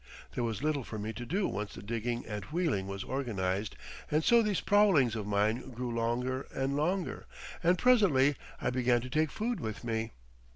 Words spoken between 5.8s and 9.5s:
longer and longer, and presently I began to take